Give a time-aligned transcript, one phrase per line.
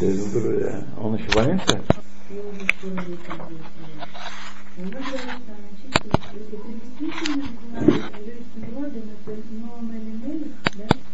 [0.00, 1.80] Э, он еще больница?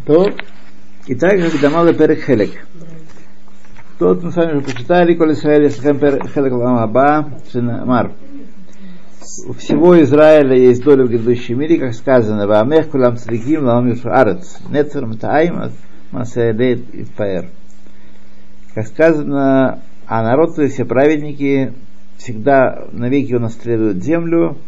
[0.07, 0.31] То,
[1.07, 2.67] и так как Дамала Перек Хелек.
[3.99, 8.13] Тот мы с вами уже почитали, коли Исраэль Перек Хелек Ламаба, Мар.
[9.47, 14.11] У всего Израиля есть доля в грядущем мире, как сказано, Ваамех Кулам Цадиким Лам Юшу
[14.11, 15.73] Арец, Нецер Матаим
[16.13, 17.49] Масаэлет и Паэр.
[18.75, 21.73] Как сказано, а народ, есть все праведники,
[22.19, 24.59] всегда навеки он наследует землю,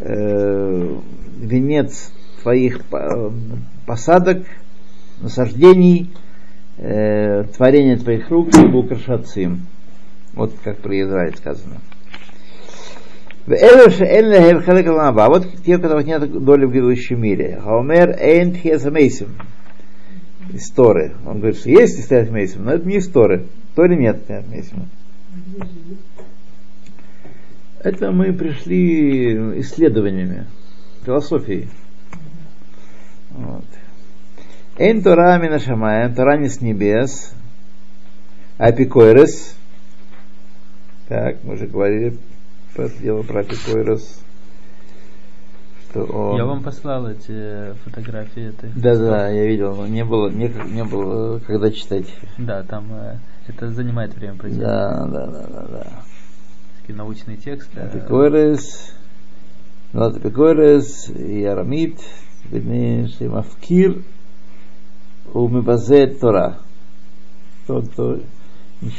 [0.00, 0.96] э,
[1.38, 2.80] венец твоих
[3.86, 4.42] посадок,
[5.20, 6.10] насаждений,
[6.78, 9.66] э, творения твоих рук, чтобы украшаться им.
[10.34, 11.80] Вот как про Израиль сказано.
[13.46, 17.60] А вот те, у которых нет доли в грядущем мире.
[17.62, 19.28] Хаумер эйн тхесамейсим.
[20.52, 21.14] Из Торы.
[21.26, 23.46] Он говорит, что есть стоят Мейсим, но это не из Торы.
[23.74, 24.86] Торе нет стоят Мейсима.
[27.80, 30.46] Это мы пришли исследованиями,
[31.04, 31.68] философией.
[33.30, 33.64] Вот.
[34.78, 37.32] Эйн Тора Минашамая, Тора не с небес,
[38.58, 39.54] Апикойрес.
[41.08, 42.16] Так, мы уже говорили
[42.74, 44.20] про дело про Апикойрес.
[45.96, 46.36] Что он...
[46.36, 48.48] Я вам послал эти фотографии.
[48.48, 52.06] Этой да, да, я видел, но не было, не, не было когда читать.
[52.38, 54.58] Да, там э, это занимает время пройти.
[54.58, 55.86] Да, да, да, да, да.
[56.80, 57.80] Такие научные тексты.
[57.80, 58.94] Апикойрес,
[59.92, 61.98] Милат Апикойрес, Ярамит,
[62.50, 64.02] Беднеш, Мавкир,
[65.32, 66.58] Умибазе Тора.
[67.66, 68.20] Тот, кто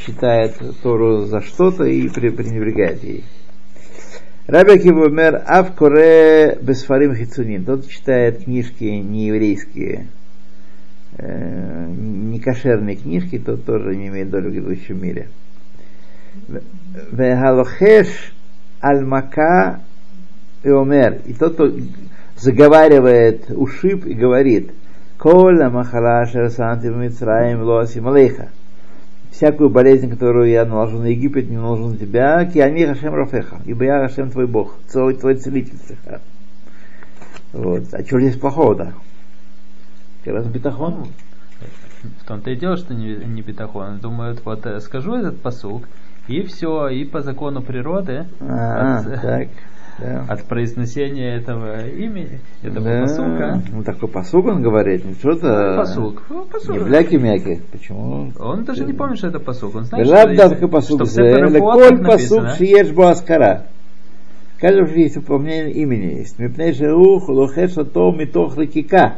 [0.04, 3.24] считает Тору за что-то и пренебрегает ей.
[4.48, 7.66] Раби Кивумер Ав Коре Бесфарим Хицуним.
[7.66, 10.08] Тот читает книжки нееврейские,
[11.18, 15.28] э, не кошерные книжки, тот тоже не имеет доли в грядущем мире.
[17.12, 18.34] Вехалохеш
[18.82, 19.82] Аль-Мака
[20.64, 21.20] и Омер.
[21.26, 21.72] И тот, кто
[22.38, 24.72] заговаривает ушиб и говорит–
[25.18, 28.50] Коля Махала Шерсанти Мицраем Лоаси Малейха.
[29.32, 33.84] Всякую болезнь, которую я наложу на Египет, не наложу на тебя, Киани Хашем Рафеха, ибо
[33.84, 35.78] я Хашем твой Бог, твой, твой целитель.
[37.54, 37.94] Вот.
[37.94, 38.94] А что здесь плохого-то?
[40.24, 41.08] Как раз битахон.
[42.22, 44.00] В том-то и дело, что не, не битахон.
[44.00, 45.88] Думают, вот э, скажу этот посук,
[46.28, 48.28] и все, и по закону природы.
[48.40, 49.48] А, от, так
[50.00, 50.26] да.
[50.28, 53.02] от произнесения этого имени, этого да.
[53.02, 53.64] посука.
[53.72, 55.72] Ну такой посук он говорит, не что-то.
[55.72, 56.24] Ну, посук.
[56.30, 56.76] Ну, посук.
[56.76, 57.62] Не бляки-мяки.
[57.72, 58.32] Почему?
[58.40, 59.76] Он даже не помнит, что это посук.
[59.76, 61.00] Он знает, что, да, такой посук.
[61.00, 63.68] Коль посук шиеш буаскара.
[64.60, 66.26] Каждый же есть упоминание имени.
[66.38, 69.18] Мипней шерух лохеша то митох ракика.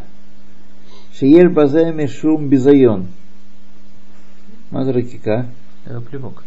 [1.13, 3.07] Шиеш базе мишум бизайон.
[4.69, 5.47] Маза ракика.
[5.85, 6.43] Это плевок.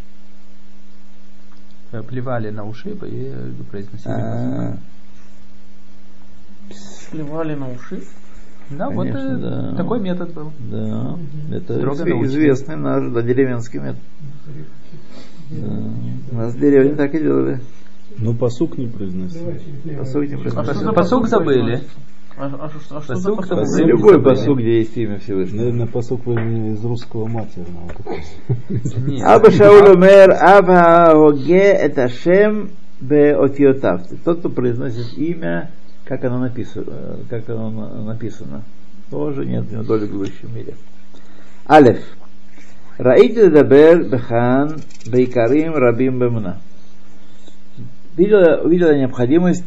[1.92, 3.32] Э, плевали на ушиб и
[3.70, 4.76] произносили а
[7.10, 8.02] Плевали на ушиб?
[8.70, 9.76] Да, Конечно, вот да.
[9.76, 10.52] такой метод был.
[10.70, 11.18] Да,
[11.54, 14.00] это Строго известный наш да, деревенский метод.
[15.50, 15.66] Да.
[16.30, 17.60] У нас в деревне так и делали.
[18.16, 19.60] Но посук не произносили.
[19.98, 20.88] Посук не произносили.
[20.88, 21.82] А посук забыли.
[22.36, 23.78] А, а, а, что за посук?
[23.78, 25.60] Любой посук, где есть имя Всевышнего.
[25.60, 27.90] Наверное, посук из русского матерного.
[29.24, 34.02] Аба Шауль умер, Аба Оге это Шем Беотиотав.
[34.24, 35.70] Тот, кто произносит имя,
[36.04, 37.70] как оно написано, как оно
[38.04, 38.62] написано.
[39.10, 40.74] Тоже нет у него доли в будущем мире.
[41.68, 41.98] Алеф.
[42.96, 46.60] Раите дабер бехан бейкарим рабим бемна
[48.16, 49.64] видела, увидела необходимость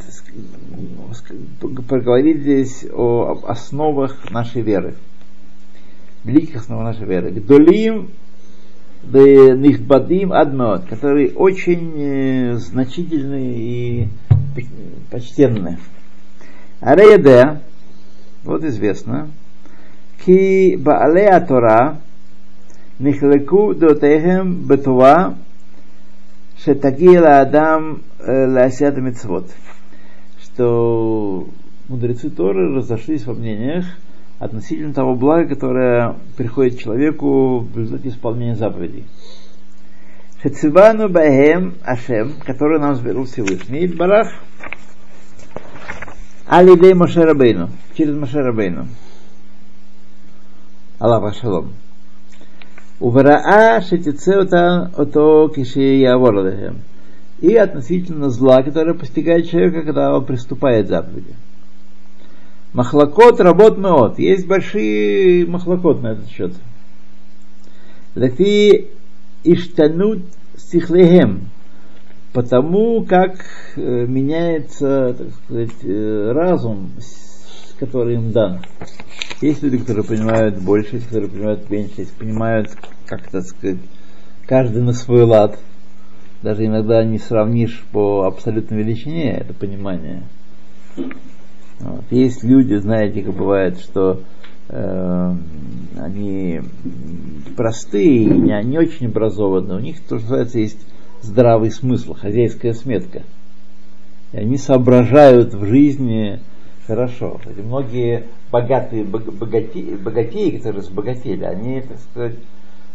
[1.87, 4.95] поговорить здесь о основах нашей веры,
[6.23, 7.31] великих основах нашей веры.
[7.31, 8.09] Гдолим
[9.07, 14.09] Нихбадим Адмеот, которые очень э, значительные и
[15.11, 15.77] почтенные.
[16.79, 17.61] Ареяде,
[18.43, 19.29] вот известно,
[20.25, 21.99] ки Баалея Тора
[22.97, 25.35] Нихлеку Дотехем Бетува
[26.63, 29.49] Шетагила Адам Ласиата Мицвод,
[30.41, 31.47] что
[31.89, 33.85] мудрецы Торы разошлись во мнениях
[34.39, 39.05] относительно того блага, которое приходит человеку в результате исполнения заповедей.
[40.41, 44.31] Шецивану Бахем Ашем, который нам сберул Всевышний, Барах,
[46.47, 48.87] Алидей Машерабейну, через Машерабейну.
[50.99, 51.73] Аллах Шалом.
[52.99, 56.77] Увраа шетицеута ото киши яворадахем.
[57.41, 61.35] И относительно зла, которое постигает человека, когда он приступает к заповеди.
[62.73, 64.19] Махлокот работ меот.
[64.19, 66.53] Есть большие махлокот на этот счет.
[68.15, 68.87] Лафи
[69.43, 70.23] иштанут
[70.57, 71.49] сихлехем,
[72.33, 73.45] потому как
[73.75, 76.91] э, меняется, так сказать, э, разум,
[77.79, 78.61] который им дан.
[79.41, 82.75] Есть люди, которые понимают больше, есть, которые понимают меньше, есть, понимают,
[83.05, 83.79] как так сказать,
[84.45, 85.59] каждый на свой лад.
[86.41, 90.23] Даже иногда не сравнишь по абсолютной величине это понимание.
[91.79, 92.03] Вот.
[92.11, 94.21] Есть люди, знаете, как бывает, что
[94.69, 95.35] э,
[95.99, 96.61] они
[97.57, 100.79] простые, не, не очень образованные, у них, то, что называется, есть
[101.21, 103.23] здравый смысл, хозяйская сметка.
[104.31, 106.39] И они соображают в жизни
[106.87, 107.37] хорошо.
[107.39, 112.35] Кстати, многие богатые бог- богате- богатеи, которые разбогатели, они, так сказать,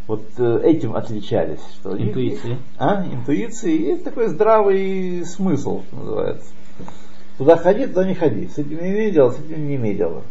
[0.07, 1.61] вот э, этим отличались.
[1.75, 2.57] Что Интуиции.
[2.79, 6.53] А, интуиции и такой здравый смысл, называется.
[7.39, 8.49] Туда ходи, туда не ходи.
[8.49, 10.23] С этим не дела, с этим не дела.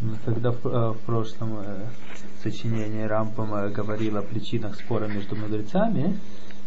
[0.00, 1.86] Ну, Когда в, э, в прошлом э,
[2.42, 6.16] сочинении Рампом говорил о причинах спора между мудрецами,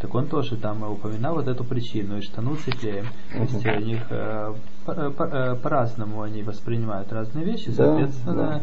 [0.03, 3.05] так он тоже там упоминал вот эту причину, и штану циклеем.
[3.31, 4.53] То есть у них э,
[4.87, 8.61] э, по- э, по-разному они воспринимают разные вещи, Да, соответственно,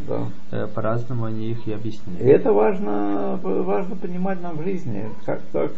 [0.51, 2.21] да, по-разному они их и И объясняют.
[2.21, 5.71] это важно, важно понимать нам в жизни, как так,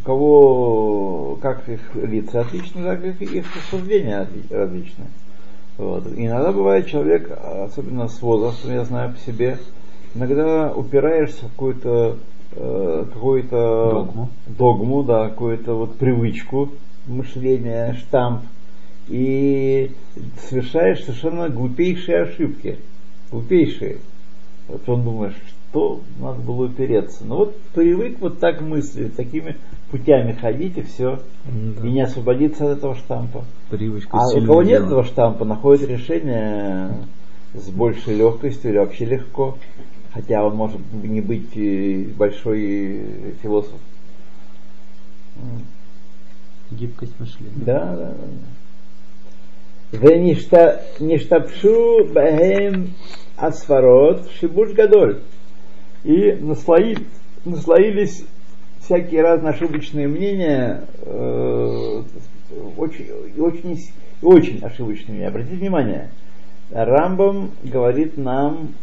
[0.00, 5.04] у кого, как их лица отличны, так их, их рассуждения отли- различны.
[5.78, 6.08] Вот.
[6.16, 9.58] Иногда бывает человек, особенно с возрастом, я знаю по себе,
[10.16, 12.16] иногда упираешься в какую-то
[12.56, 14.28] э, какую-то Догму.
[14.46, 16.70] догму, да, какую-то вот привычку
[17.06, 18.42] мышления, штамп,
[19.08, 19.90] и
[20.48, 22.78] совершаешь совершенно глупейшие ошибки.
[23.30, 23.98] Глупейшие.
[24.68, 25.34] Вот он думаешь,
[25.70, 27.24] что надо было упереться.
[27.24, 29.56] Ну вот привык вот так мыслить, такими
[29.90, 31.20] путями ходить и все.
[31.44, 31.86] Да.
[31.86, 33.44] И не освободиться от этого штампа.
[33.70, 36.92] Привычка А у кого нет этого штампа, находит решение
[37.52, 39.58] с большей легкостью или вообще легко.
[40.14, 43.80] Хотя он может не быть и большой э, философ.
[46.70, 47.52] Гибкость мышления.
[47.56, 49.98] Да, да, да.
[51.00, 52.94] Веништапшу бахем
[53.36, 55.20] асфарот шибуш гадоль.
[56.04, 57.04] И наслои-
[57.44, 58.24] наслоились
[58.82, 62.02] всякие разные ошибочные мнения, э,
[62.76, 63.90] очень, очень,
[64.22, 65.28] очень ошибочные мнения.
[65.28, 66.10] Обратите внимание,
[66.70, 68.74] Рамбам говорит нам,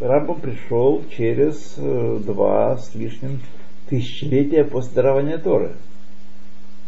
[0.00, 3.40] Рамбам пришел через э, два с лишним
[3.88, 5.72] тысячелетия после дарования Торы.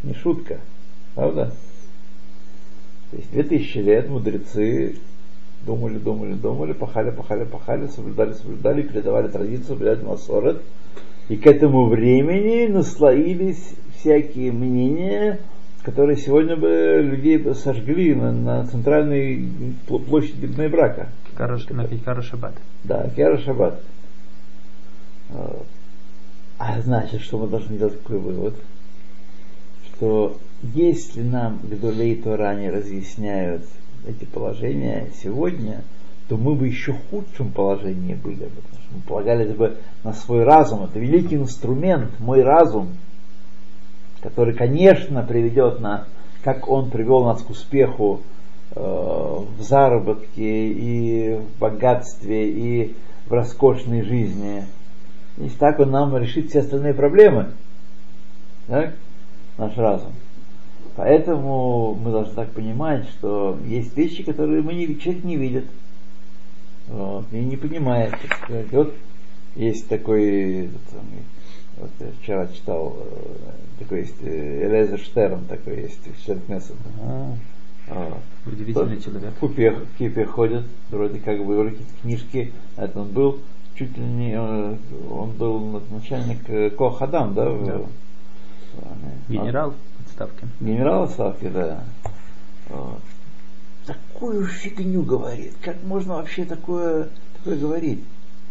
[0.03, 0.61] Не шутка,
[1.15, 1.53] правда?
[3.11, 4.97] То есть две тысячи лет мудрецы
[5.67, 10.63] думали, думали, думали, пахали, пахали, пахали, соблюдали, соблюдали, передавали традицию, соблюдали масорет.
[11.29, 15.41] И к этому времени наслоились всякие мнения,
[15.91, 19.49] которые сегодня бы людей бы сожгли на, на центральной
[19.89, 21.09] пл- площади брака.
[21.33, 22.55] Кикар- На Кикар Шаббат.
[22.85, 23.81] Да, Шаббат.
[25.31, 25.67] Вот.
[26.59, 28.55] А значит, что мы должны делать такой вывод?
[29.87, 33.65] Что если нам Гдолей Тора не разъясняют
[34.07, 35.83] эти положения сегодня,
[36.29, 38.63] то мы бы еще в худшем положении были бы.
[38.63, 40.85] Потому что мы полагались бы на свой разум.
[40.85, 42.91] Это великий инструмент, мой разум,
[44.23, 46.07] который, конечно, приведет нас,
[46.43, 48.21] как он привел нас к успеху
[48.75, 52.95] э, в заработке и в богатстве и
[53.27, 54.65] в роскошной жизни.
[55.39, 57.53] И так он нам решит все остальные проблемы.
[58.67, 58.95] Так?
[59.59, 60.13] Наш разум.
[60.97, 65.65] Поэтому мы должны так понимать, что есть вещи, которые мы не, человек не видит.
[66.89, 68.15] Вот, и не понимает.
[68.73, 68.95] Вот
[69.55, 70.71] есть такой,
[71.81, 76.77] вот я вчера читал, э, такой есть э, Элезер Штерн, такой есть член Кнессета.
[77.89, 78.19] Вот.
[78.47, 79.33] Удивительный Тот человек.
[79.35, 82.53] В купе, в кипе ходит, вроде как бы какие-то книжки.
[82.77, 83.41] А Это он был
[83.75, 84.77] чуть ли не, э,
[85.11, 87.53] он был начальник Кохадам, да?
[87.53, 87.81] Да.
[89.29, 90.47] Генерал в отставке.
[90.61, 91.85] Генерал Савки, да.
[92.69, 93.01] Вот.
[93.87, 95.55] Такую фигню говорит.
[95.63, 97.09] Как можно вообще такое,
[97.39, 98.05] такое говорить?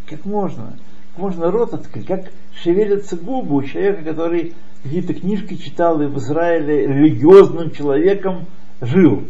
[0.08, 0.78] Как можно?
[1.20, 2.06] Можно рот открыть?
[2.06, 8.46] Как шевелятся губы у человека, который какие-то книжки читал и в Израиле религиозным человеком
[8.80, 9.24] жил?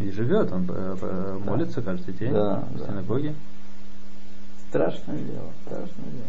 [0.00, 2.86] И живет, он э, э, молится каждый день Да, в да.
[2.86, 3.34] синагоге.
[4.68, 6.26] Страшное дело, страшное дело.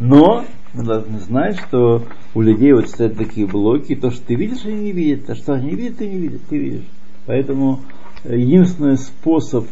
[0.00, 2.02] Но мы должны знать, что
[2.34, 5.54] у людей вот стоят такие блоки, то, что ты видишь, они не видят, а что
[5.54, 6.86] они не видят, ты не видишь, ты видишь.
[7.26, 7.80] Поэтому
[8.24, 9.66] э, единственный способ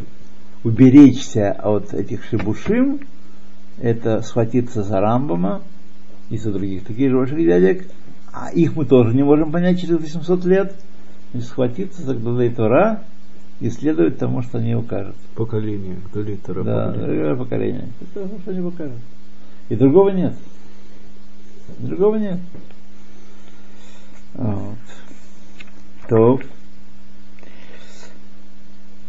[0.63, 3.01] уберечься от этих шибушим,
[3.79, 5.63] это схватиться за Рамбама
[6.31, 7.89] и за других таких же ваших дядек,
[8.33, 10.75] а их мы тоже не можем понять через 800 лет,
[11.33, 13.03] Значит, схватиться за Гдалей Тора
[13.61, 15.17] и следовать тому, что они укажут.
[15.35, 17.07] Поколение, Галитера Да, поколение.
[17.07, 17.89] другое поколение.
[18.01, 18.99] Это то, что они покажут.
[19.69, 20.35] И другого нет.
[21.79, 22.39] Другого нет.
[24.35, 24.77] Вот.
[26.09, 26.41] То.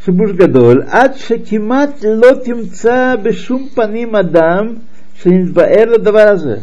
[0.05, 4.75] שיבוש גדול, עד שכמעט לא תמצא בשום פנים אדם
[5.15, 6.57] שנתבאר לדבר הזה.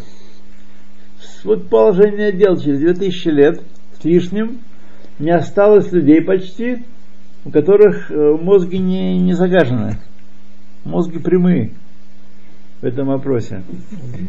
[1.46, 3.62] Вот положение дел через 2000 лет
[4.00, 4.60] с лишним
[5.20, 6.84] не осталось людей почти,
[7.46, 9.98] у которых э, мозги не, не загажены,
[10.84, 11.72] мозги прямые
[12.82, 13.64] в этом вопросе.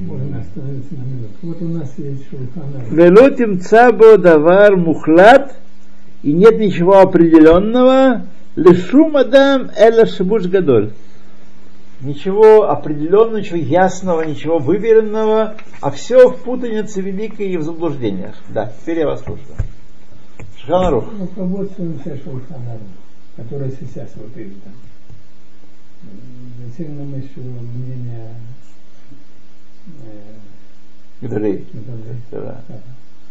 [0.07, 1.35] Можно остановиться на минуту.
[1.43, 2.83] Вот у нас есть Шулханар.
[2.91, 5.57] Велотим цабо давар мухлат,
[6.23, 10.94] и нет ничего определенного, лишум адам эла шибуш гадоль.
[12.02, 18.36] Ничего определенного, ничего ясного, ничего выверенного, а все в путанице великой и в заблуждениях.
[18.50, 19.56] Да, теперь я вас слушаю.
[20.58, 21.06] Шханарух.
[21.18, 22.90] Руководствуемся Шулханаром,
[23.38, 24.70] который сейчас вот это.
[26.66, 28.36] Зачем нам еще мнение
[29.88, 31.66] э, Гдалей.
[31.72, 32.22] Гдалей?
[32.32, 32.62] Да.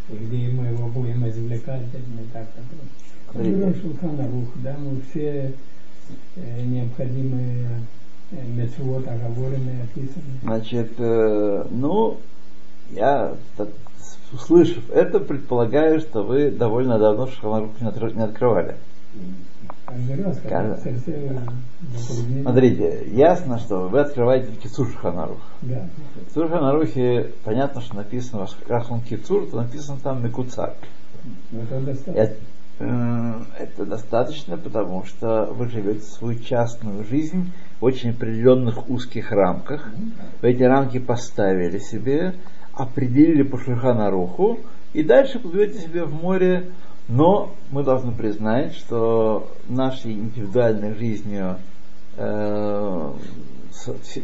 [0.08, 3.02] где мы его будем извлекать, не так-то просто.
[3.32, 3.56] Смотрите.
[3.56, 5.54] Берем Шулханарух, да, мы все
[6.36, 7.66] э, необходимые
[8.30, 10.24] э, мецвод оговоренные, описаны.
[10.42, 12.18] Значит, э, ну,
[12.90, 13.68] я, так,
[14.32, 18.76] услышав это, предполагаю, что вы довольно давно Шханарух не, открывали.
[19.86, 20.92] Каждый раз, Каждый-.
[22.42, 25.40] Смотрите, ясно, что вы открываете Кицур Шханарух.
[25.62, 25.88] Да.
[26.20, 30.22] В Кицур Шханарухе понятно, что написано, как он Кицур, то написано там
[31.62, 32.36] это достаточно.
[32.82, 39.30] Это, э, это достаточно, потому что вы живете свою частную жизнь в очень определенных узких
[39.30, 39.88] рамках.
[40.40, 42.34] Вы эти рамки поставили себе,
[42.72, 44.60] определили по Шульханаруху,
[44.92, 46.70] и дальше плывете себе в море.
[47.08, 51.56] Но мы должны признать, что нашей индивидуальной жизнью
[52.16, 53.12] э,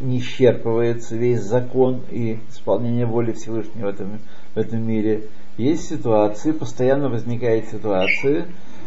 [0.00, 4.21] не исчерпывается весь закон и исполнение воли Всевышнего в этом,
[4.55, 5.25] в этом мире.
[5.59, 8.47] Есть ситуации, постоянно возникают ситуации,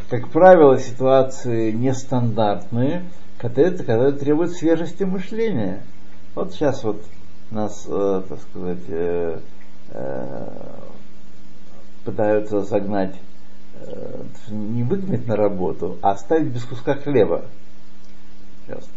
[0.09, 3.03] как правило, ситуации нестандартные,
[3.37, 5.83] которые, которые требуют свежести мышления.
[6.33, 7.03] Вот сейчас вот
[7.51, 9.39] нас, э, так сказать, э,
[9.89, 10.47] э,
[12.05, 13.15] пытаются загнать,
[13.81, 17.45] э, не выгнать на работу, а оставить без куска хлеба.
[18.65, 18.87] Сейчас.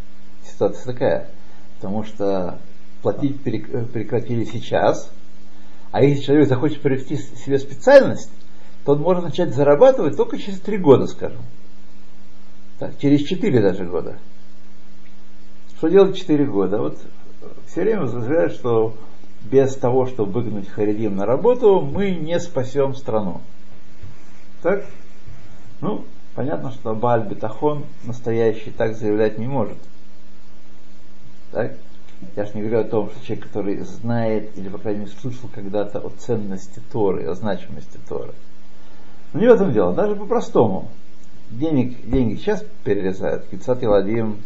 [0.45, 1.27] Ситуация такая.
[1.75, 2.57] Потому что
[3.01, 5.11] платить э, прекратили сейчас,
[5.95, 8.29] а если человек захочет приобрести с- себе специальность,
[8.83, 11.39] то он может начать зарабатывать только через три года, скажем.
[12.79, 14.17] Так, через четыре даже года.
[15.77, 16.79] Что делать четыре года?
[16.79, 16.99] Вот
[17.67, 18.93] все время возражают, что
[19.49, 23.39] без того, чтобы выгнать Харидим на работу, мы не спасем страну.
[24.63, 24.83] Так?
[25.79, 26.03] Ну,
[26.35, 29.77] понятно, что Бааль Бетахон настоящий так заявлять не может.
[31.53, 31.77] Так?
[32.35, 35.49] Я же не говорю о том, что человек, который знает или, по крайней мере, слышал
[35.53, 38.33] когда-то о ценности Торы, о значимости Торы.
[39.33, 40.89] Но не в этом дело, даже по-простому.
[41.51, 44.37] Денег, деньги сейчас перерезают, Кицат и Ладим,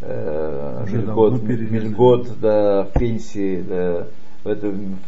[0.00, 1.42] э, Мельгот.
[1.42, 4.06] Мельгот, да, в пенсии, да,
[4.44, 4.98] в, этом,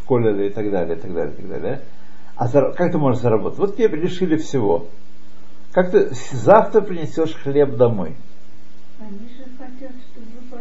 [0.00, 1.80] в колледже и так далее, и так далее, и так далее.
[2.36, 3.58] А зар- как ты можешь заработать?
[3.58, 4.86] Вот тебе лишили всего.
[5.72, 8.14] Как ты завтра принесешь хлеб домой?
[8.98, 9.92] Они же хотят,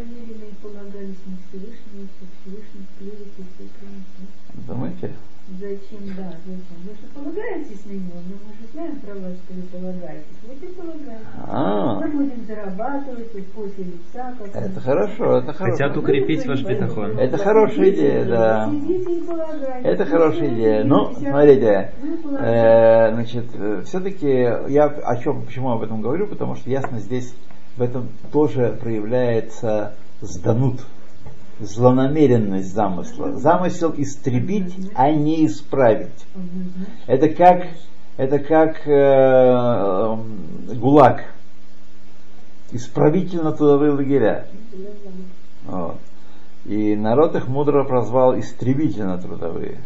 [0.04, 4.68] и полагались на Всевышнего, что Всевышний приедет и все принесет.
[4.68, 5.14] Думаете?
[5.60, 6.78] Зачем, да, зачем?
[6.86, 10.38] Вы же полагаетесь на него, но мы же знаем про вас, что вы полагаетесь.
[10.48, 11.28] Вот и полагаетесь.
[11.48, 14.36] А, Мы будем зарабатывать и поте лица.
[14.38, 16.00] Как это хорошо, это Хотят хорошо.
[16.02, 17.18] укрепить ваш бетахон.
[17.18, 18.72] Это хорошая идея, да.
[19.84, 20.84] Это хорошая идея.
[20.84, 21.94] Ну, смотрите,
[22.40, 23.46] э, значит,
[23.86, 27.34] все-таки я о чем, почему об этом говорю, потому что ясно здесь
[27.80, 30.82] в этом тоже проявляется сданут,
[31.62, 33.38] злонамеренность замысла.
[33.38, 36.26] Замысел истребить, а не исправить.
[37.08, 37.68] Это как,
[38.18, 41.24] это как э, э, ГУЛАГ,
[42.72, 44.48] исправительно-трудовые лагеря.
[45.66, 45.98] Вот.
[46.66, 49.80] И народ их мудро прозвал истребительно-трудовые.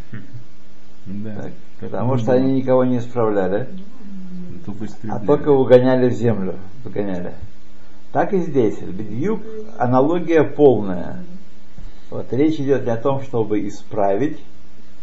[1.06, 1.36] Да.
[1.36, 3.70] Так, Как потому что они никого не исправляли,
[5.10, 6.56] а только угоняли в землю.
[6.84, 7.34] Выгоняли.
[8.14, 8.78] Так и здесь.
[8.80, 9.42] Бедюк
[9.78, 11.24] аналогия полная.
[12.10, 14.40] Вот, речь идет не о том, чтобы исправить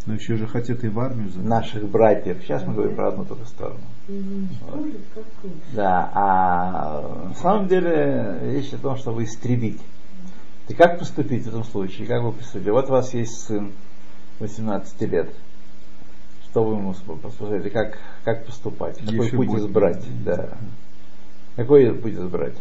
[0.07, 1.49] Но еще же хотят и в армию занять.
[1.49, 2.39] наших братьев.
[2.43, 3.81] Сейчас мы говорим про одну только сторону.
[4.07, 4.93] Кровь.
[5.73, 9.81] Да, а на самом деле речь о том, чтобы истребить.
[10.69, 12.07] И как поступить в этом случае?
[12.07, 12.71] Как вы поступили?
[12.71, 13.73] Вот у вас есть сын
[14.39, 15.31] 18 лет.
[16.45, 17.71] Что вы ему посмотрите?
[17.71, 18.99] Как, как поступать?
[18.99, 19.63] Какой Еще путь будет.
[19.63, 20.05] избрать?
[20.25, 20.51] Да.
[21.57, 22.55] Какой путь избрать?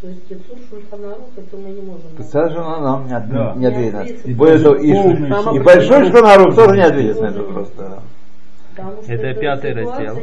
[0.00, 2.04] То есть Кицур Шульханарух, это мы не можем.
[2.58, 3.54] Он нам не, от- Да.
[3.56, 4.20] не ответит.
[4.26, 4.34] Это.
[4.34, 6.08] Более того, и, и большой Арух.
[6.08, 8.02] Шульханарух тоже не ответит на это просто.
[8.74, 10.18] Потому что Это пятый раздел.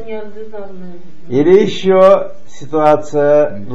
[1.29, 3.65] Или еще ситуация.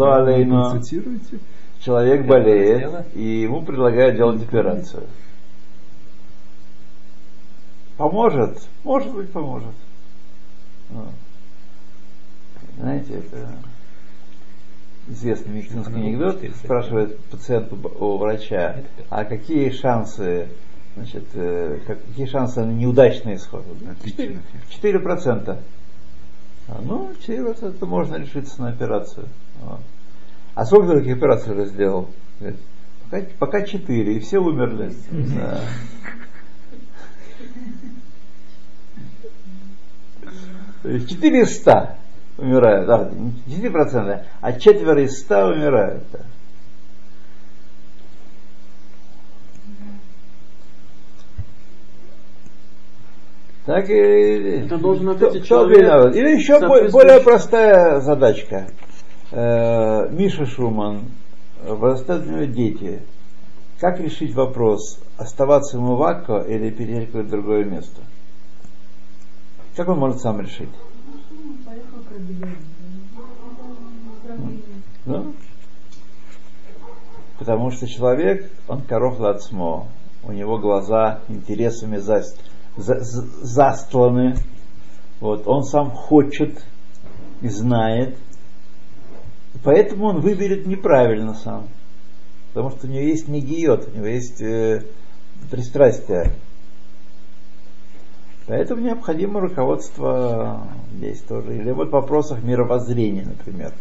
[0.73, 1.39] Цитируйте.
[1.81, 3.05] Человек болеет, дело.
[3.15, 5.05] и ему предлагают делать операцию.
[7.97, 8.69] Поможет?
[8.85, 9.75] Может быть, поможет.
[10.91, 11.09] Вот.
[12.79, 13.49] Знаете, это
[15.09, 16.41] известный медицинский анекдот.
[16.65, 18.77] Спрашивает пациент у- врача,
[19.11, 20.49] а какие шансы,
[20.97, 23.65] значит, э, как- какие шансы на неудачный исход?
[23.91, 24.41] Отлично.
[24.71, 25.59] 4%.
[26.69, 29.27] А, Ну, 4% можно решиться на операцию.
[29.63, 29.81] Вот.
[30.55, 32.09] А сколько таких операций уже сделал?
[32.41, 32.59] Говорит,
[33.11, 34.93] пока, пока 4, и все умерли.
[35.11, 35.61] Да.
[40.83, 40.89] То
[42.39, 46.05] есть 4 из 100 умирают, да, не 4%, а четверо из 100 умирают.
[46.13, 46.19] да.
[53.67, 53.95] Так и...
[54.65, 56.15] Это должен Кто- ответить кто человек, виноват?
[56.15, 58.69] Или еще более простая задачка.
[59.33, 61.07] Э, Миша Шуман,
[61.65, 63.03] вырастают у него дети.
[63.81, 68.03] Как решить вопрос, оставаться ему в Акко или переехать в другое место?
[69.75, 70.71] Как он может сам решить?
[71.31, 72.06] Ну, Поехал к Рабинову.
[75.05, 75.35] Ну?
[77.39, 79.89] Потому что человек, он коров лацмо,
[80.25, 82.25] у него глаза интересами за-
[82.77, 84.37] за- застланы,
[85.21, 86.65] вот, он сам хочет
[87.43, 88.17] и знает,
[89.63, 91.69] поэтому он выберет неправильно сам,
[92.53, 94.85] потому что у него есть негиот, у него есть э,
[95.51, 96.33] пристрастие.
[98.47, 101.57] Поэтому необходимо руководство здесь тоже.
[101.57, 103.73] Или вот в вопросах мировоззрения, например.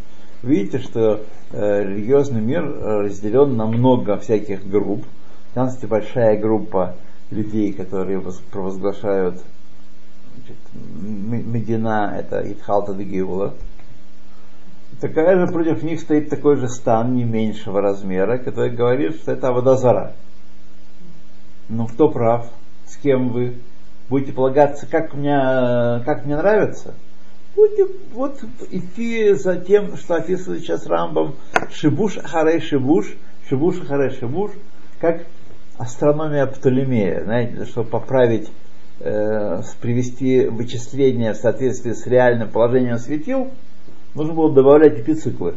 [0.42, 5.06] Видите, что э, религиозный мир разделен на много всяких групп.
[5.54, 6.96] Там есть большая группа
[7.30, 9.42] людей, которые провозглашают
[10.36, 13.54] значит, Медина, это Итхалта де Геула.
[15.02, 19.50] Такая же против них стоит такой же стан, не меньшего размера, который говорит, что это
[19.50, 20.14] Аводозара.
[21.68, 22.50] Ну, кто прав?
[22.86, 23.56] С кем вы?
[24.10, 26.94] Будете полагаться, как, меня, как мне нравится?
[27.56, 31.36] Будете вот идти за тем, что описывает сейчас Рамбам
[31.72, 33.16] Шибуш Харей Шибуш,
[33.48, 34.52] Шибуш Харей Шибуш,
[35.00, 35.26] как
[35.78, 38.50] астрономия Птолемея, знаете, чтобы поправить,
[39.00, 43.52] э, привести вычисления в соответствии с реальным положением светил,
[44.14, 45.56] нужно было добавлять эпициклы.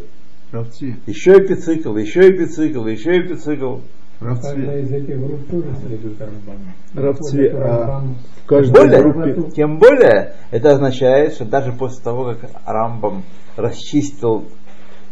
[0.53, 3.79] Равти, Еще эпицикл, еще эпицикл, еще эпицикл.
[4.21, 4.83] Каждая Равти.
[4.83, 6.73] из этих групп тоже следует Рамбаму.
[6.95, 8.03] Равцве, а
[8.49, 13.23] Тем более, группе тем более, это означает, что даже после того, как Рамбам
[13.57, 14.49] расчистил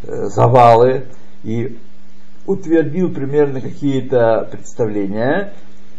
[0.02, 1.04] э, завалы
[1.44, 1.78] и
[2.46, 5.52] утвердил примерно какие-то представления,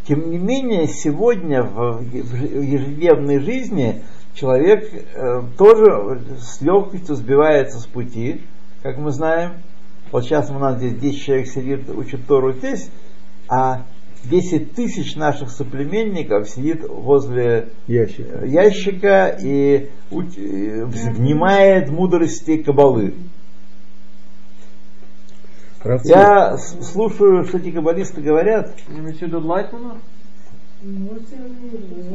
[0.06, 7.86] тем не менее, сегодня в в ежедневной жизни человек э, тоже с легкостью сбивается с
[7.86, 8.41] пути,
[8.84, 9.54] как мы знаем.
[10.12, 12.89] Вот сейчас у нас здесь 10 человек сидит, учат Тору здесь,
[13.50, 13.84] а
[14.24, 17.70] 10 тысяч наших соплеменников сидит возле
[18.41, 19.38] э, ящика.
[19.41, 23.13] и уч- э, внимает мудрости Кабалы.
[25.84, 28.74] Равти, Я слушаю, что эти каббалисты говорят,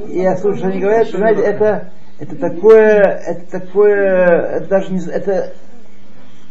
[0.09, 4.21] и я слушаю, что они говорят, знаете, это, это такое, это такое,
[4.57, 5.55] это даже не, это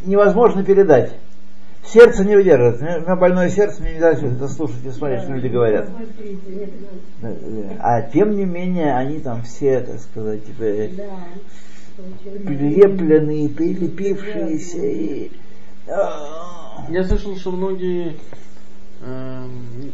[0.05, 1.15] невозможно передать.
[1.85, 2.79] Сердце не выдерживает.
[2.81, 5.89] У меня- больное сердце, мне нельзя это слушать и смотреть, что люди говорят.
[7.79, 10.89] А тем не менее, они там все, так сказать, э,
[12.45, 15.31] прилепленные, прилепившиеся и...
[15.87, 18.15] а, Я слышал, что многие
[19.01, 19.91] эм,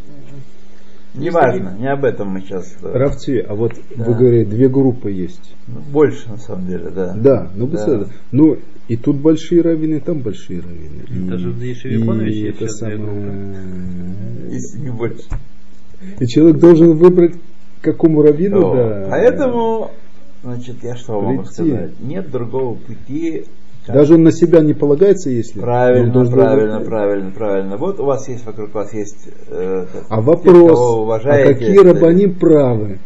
[1.17, 2.75] Неважно, не об этом мы сейчас.
[2.81, 4.03] Э, Равцви, а вот да.
[4.03, 5.55] вы говорите, две группы есть.
[5.67, 7.13] Ну, больше на самом деле, да.
[7.15, 8.07] Да, ну да.
[8.31, 11.03] Ну, и тут большие раввины, там большие раввины.
[11.09, 13.55] И, Даже в Ешевиконовиче есть это самое...
[14.49, 15.27] Если не больше.
[16.19, 17.33] И человек должен выбрать,
[17.81, 19.07] какому раввину, да.
[19.09, 19.91] Поэтому,
[20.43, 21.99] значит, я что вам сказать?
[21.99, 23.45] Нет другого пути,
[23.93, 25.59] даже он на себя не полагается, если...
[25.59, 26.87] Правильно, должен правильно, выбрать.
[26.87, 27.77] правильно, правильно.
[27.77, 29.29] Вот у вас есть, вокруг вас есть...
[29.47, 32.99] э, А вопрос, те, кого вы а какие рабаним правы?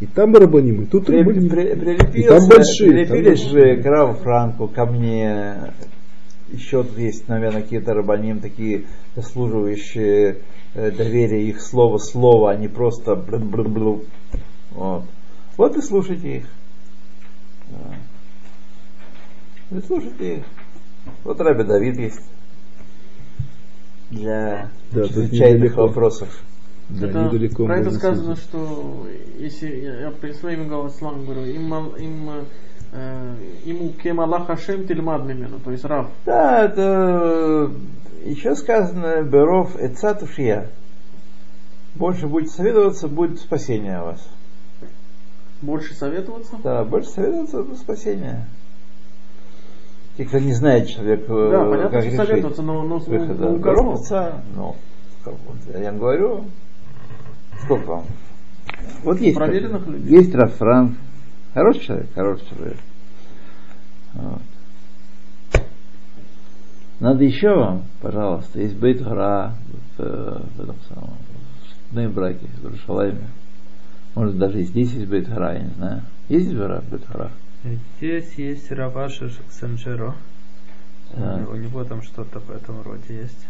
[0.00, 1.48] И там рабаним, и тут При- рабаним.
[1.48, 2.90] при- И прилепился- там большие.
[2.90, 5.54] Прилепились там же к Раву Франку, ко мне.
[6.52, 8.84] Еще тут есть, наверное, какие-то рабаним такие
[9.16, 10.38] заслуживающие
[10.74, 14.00] э, доверия их слово слово, а не просто блин блин блин.
[14.72, 15.04] Вот.
[15.56, 16.44] вот и слушайте их.
[19.70, 20.44] Вы слушайте.
[21.24, 22.20] Вот Раби Давид есть.
[24.10, 26.28] для Да, чрезвычайных вопросов.
[26.88, 28.44] Да, это, недалеко про это сказано, съездить.
[28.44, 29.06] что
[29.38, 32.30] если я, я при своим Галаслам говорю, им, им,
[32.92, 36.12] э, ему кем Аллах Хашем тильмад мимену, то есть раб.
[36.24, 37.72] Да, это
[38.24, 40.70] еще сказано Беров Эцатушья.
[41.96, 44.28] Больше будете советоваться, будет спасение у вас.
[45.60, 46.56] Больше советоваться?
[46.62, 48.46] Да, больше советоваться, будет спасение.
[50.16, 53.38] Те, кто не знает человек, э, Да, понятно, как что решить советоваться, но, но, выход.
[53.38, 53.48] но Да.
[53.52, 53.92] у Беров кого?
[53.94, 54.76] Отца, ну,
[55.22, 56.44] как вот, я вам говорю,
[57.62, 58.04] сколько вам?
[59.04, 59.36] Вот есть.
[59.36, 60.18] Проверенных людей.
[60.18, 60.96] Есть Раф Франк.
[61.52, 62.76] Хороший человек, хороший человек.
[64.14, 64.42] Вот.
[66.98, 69.52] Надо еще вам, пожалуйста, есть Бейт Гора
[69.98, 71.14] в, э, в этом самом,
[71.90, 73.28] в Нейбраке, в Иерушалайме.
[74.14, 76.02] Может, даже и здесь есть Бейт Гора, я не знаю.
[76.30, 77.30] Есть Бейт Бейт Гора?
[77.98, 80.14] Здесь есть Раваша Санджеро.
[81.16, 81.46] Да.
[81.50, 83.46] У него там что-то в этом роде есть.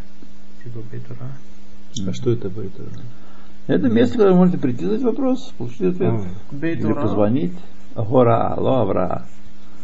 [0.62, 1.28] Типа Бейтура.
[2.06, 2.72] А что это будет?
[3.66, 6.12] Это место, куда вы можете прийти, задать вопрос, получить ответ.
[6.12, 7.52] А, Бейт Или позвонить.
[7.94, 9.26] Гора, алло, Авра.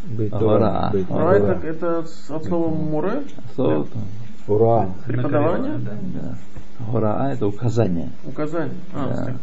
[0.04, 0.44] Бейт Ура.
[0.44, 1.36] Ура, Бейт Ура Ура.
[1.36, 3.22] это, это от слова муре,
[3.54, 3.88] Слово.
[4.46, 4.94] Ура.
[5.06, 5.78] Преподавание?
[5.78, 5.92] Да.
[6.14, 6.38] Да.
[6.92, 8.10] Гора, а это указание.
[8.24, 8.76] указание.
[8.94, 9.36] А, Да.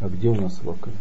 [0.00, 0.92] А где у нас локаль?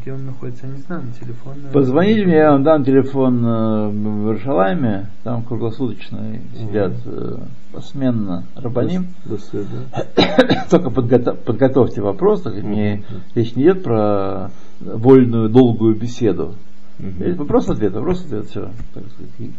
[0.00, 1.54] Где он находится, я не знаю, на телефон.
[1.72, 7.38] Позвоните мне, я вам дам телефон э, в Иерушалайме, там круглосуточно сидят э,
[7.72, 9.08] посменно рабаним.
[9.24, 9.86] До свидания.
[10.70, 13.22] Только подгото- подготовьте вопрос, так не, Мгм.
[13.34, 16.54] речь не идет про вольную, долгую беседу.
[17.00, 17.34] Мгм.
[17.34, 18.70] Вопрос-ответ, вопрос-ответ, все.
[18.94, 19.50] Так сказать.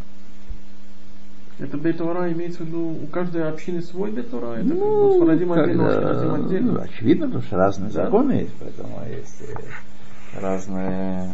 [1.59, 4.53] Это Бейтура имеется в виду у каждой общины свой Бейтура?
[4.57, 8.03] Это как Ну, бы Сфарадим отдельно, когда- ну, очевидно, потому что разные Да.
[8.05, 11.33] законы есть, поэтому есть э, разные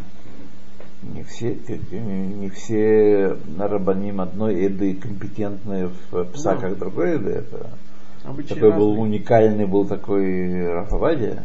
[1.01, 1.57] не все,
[1.91, 6.75] не, все рабаним одной еды компетентные в псаках Да.
[6.85, 7.29] другой еды.
[7.31, 7.69] Это
[8.23, 9.01] Обычаи такой был разные.
[9.03, 11.43] уникальный был такой Рафавадия,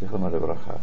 [0.00, 0.80] Тихона Браха.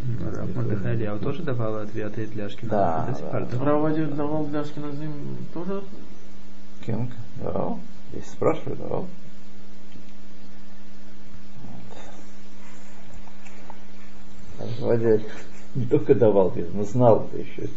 [0.00, 2.70] М, Раб Мордехай Ильяу тоже давал ответы для Ашкина.
[2.70, 3.64] Да, да.
[3.64, 5.12] Равади давал для Ашкеназим
[5.52, 5.82] тоже?
[6.84, 7.80] Кинг, давал.
[8.12, 9.06] Если спрашивают, давал.
[14.80, 15.20] Вот.
[15.74, 17.68] Не только давал, но знал это еще.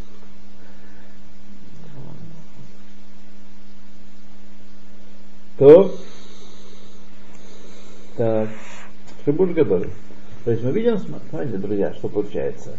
[5.56, 5.94] То,
[8.16, 8.48] так,
[9.24, 9.90] Шибуш Гадоль.
[10.44, 12.76] То есть мы видим, смотрите, друзья, что получается.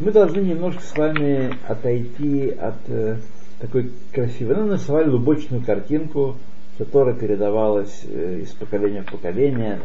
[0.00, 3.18] Мы должны немножко с вами отойти от э,
[3.60, 6.36] такой красивой, ну, нарисовали лубочную картинку,
[6.78, 9.80] которая передавалась э, из поколения в поколение.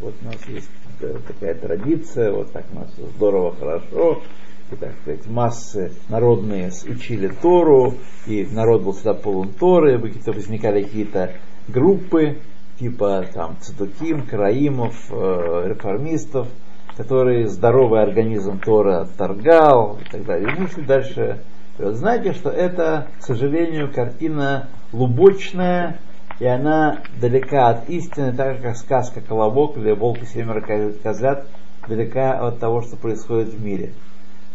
[0.00, 4.22] Вот у нас есть э, такая традиция, вот так у нас здорово, хорошо.
[4.70, 7.94] И, так сказать, массы народные учили Тору,
[8.26, 11.32] и народ был всегда полон Торы, какие-то возникали какие-то
[11.68, 12.38] группы,
[12.78, 16.48] типа там Цедуким, Караимов, э, реформистов,
[16.96, 20.52] которые здоровый организм Тора отторгал и так далее.
[20.52, 21.42] И мы шли дальше.
[21.78, 25.98] Знаете, что это, к сожалению, картина лубочная,
[26.38, 30.60] и она далека от истины, так же, как сказка «Колобок» или «Волк и семеро
[31.02, 31.46] козлят»
[31.86, 33.92] далека от того, что происходит в мире.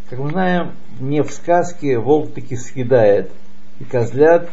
[0.10, 3.32] Как мы знаем, не в сказке волк таки съедает
[3.80, 4.50] и козлят,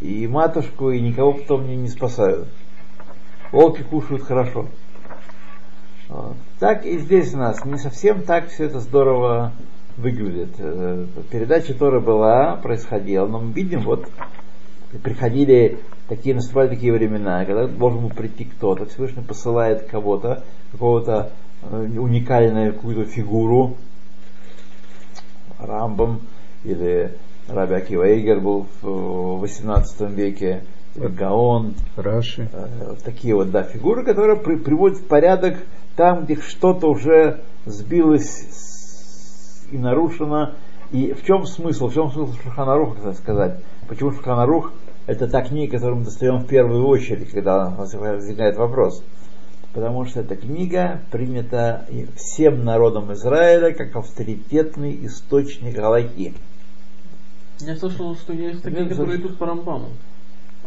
[0.00, 2.48] и матушку, и никого потом не, не спасают.
[3.50, 4.66] Волки кушают хорошо.
[6.08, 6.36] Вот.
[6.58, 9.52] Так и здесь у нас не совсем так все это здорово
[10.00, 10.50] выглядит.
[10.58, 14.08] Э, Передача Тора была, происходила, но мы видим, вот
[15.02, 21.30] приходили такие, наступали такие времена, когда должен был прийти кто-то, Всевышний посылает кого-то, какого-то
[21.62, 23.76] э, уникальную какую-то фигуру,
[25.58, 26.20] Рамбам
[26.64, 27.12] или
[27.48, 30.64] Раби Акива Эйгер был в 18 веке,
[30.96, 32.48] Гаон, Раши.
[32.52, 35.58] Э, такие вот, да, фигуры, которые при- приводят в порядок
[35.96, 38.69] там, где что-то уже сбилось с-
[39.70, 40.54] и нарушено.
[40.90, 41.88] И в чем смысл?
[41.88, 43.60] В чем смысл Шуханаруха, так сказать?
[43.88, 44.72] Почему Шуханарух
[45.06, 49.02] это та книга, которую мы достаем в первую очередь, когда у нас возникает вопрос?
[49.72, 56.34] Потому что эта книга принята всем народом Израиля как авторитетный источник Галахи.
[57.60, 59.90] Я слышал, что есть такие, Ну, которые идут по Рамбаму.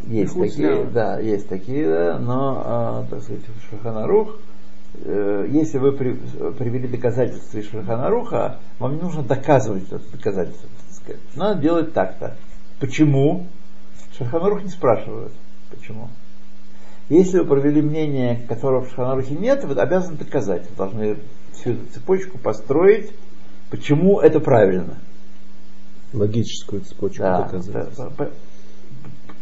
[0.06, 4.53] Есть Их такие, да, есть такие, да, но, а, так сказать, Шуханарух, э,
[5.02, 6.14] если вы при-
[6.58, 10.68] привели доказательства из Шуханаруха, вам не нужно доказывать это доказательство.
[11.06, 11.16] так.
[11.34, 12.36] Надо делать так-то.
[12.80, 13.46] Почему?
[14.16, 15.32] Шуханарух не спрашивают.
[15.70, 16.08] Почему?
[17.08, 20.62] Если вы провели мнение, которого в Шуханарухе нет, вы обязаны доказать.
[20.70, 21.16] Вы должны
[21.52, 23.12] всю эту цепочку построить,
[23.70, 24.98] почему это правильно.
[26.12, 28.00] Логическую цепочку Да, доказательств.
[28.16, 28.30] да,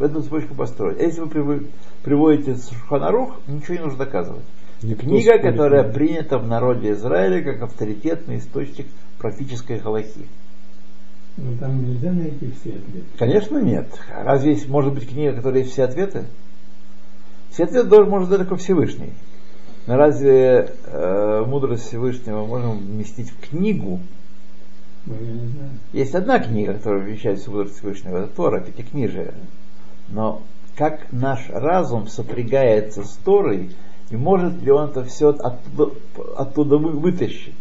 [0.04, 0.98] эту цепочку построить.
[1.00, 1.66] Если вы
[2.02, 4.44] приводите Шуханарух, ничего не нужно доказывать.
[4.82, 8.86] Никто Книга, которая не принята в народе Израиля как авторитетный источник
[9.18, 10.26] практической галахи.
[11.36, 13.06] Но там нельзя найти все ответы.
[13.18, 13.88] Конечно, нет.
[14.12, 16.24] А Разве есть, может быть книга, которая есть все ответы?
[17.50, 19.12] Все ответы должен может дать только Всевышний.
[19.86, 24.00] Но разве э, мудрость Всевышнего можем вместить в книгу?
[25.06, 25.16] Ну.
[25.92, 29.34] Есть одна книга, которая вмещается в мудрость Всевышнего, это Тора, Пятикнижие.
[30.08, 30.42] Но
[30.76, 33.70] как наш разум сопрягается с Торой,
[34.12, 35.94] и может ли он это все оттуда,
[36.36, 37.54] оттуда вы- вытащить?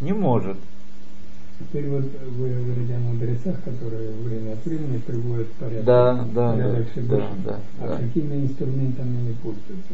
[0.00, 0.56] Не может.
[1.58, 2.04] Теперь вот
[2.38, 7.16] вы говорите о мудрецах, которые время от времени приводят в порядок, Да, да, порядок да,
[7.16, 7.96] да, да, а да.
[7.96, 9.92] какими инструментами они пользуются?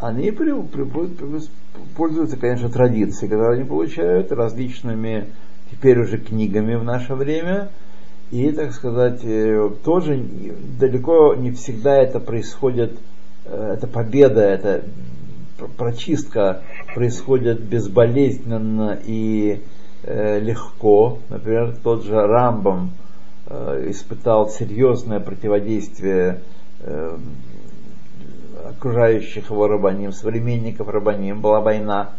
[0.00, 1.48] Они при- при- при-
[1.96, 5.26] пользуются, конечно, традицией, которую они получают, различными
[5.70, 7.70] теперь уже книгами в наше время.
[8.30, 10.24] И, так сказать, э, тоже
[10.78, 12.96] далеко не всегда это происходит,
[13.44, 14.84] э, эта победа, пр-
[15.76, 16.62] прочистка
[16.94, 19.62] происходит безболезненно и
[20.02, 21.18] э, легко.
[21.28, 22.92] Например, тот же Рамбам
[23.46, 26.40] э, испытал серьезное противодействие
[26.80, 27.18] э,
[28.68, 31.40] окружающих его рабаним, современников рабаним.
[31.40, 32.10] Была война